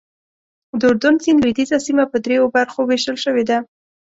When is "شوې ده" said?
3.23-3.57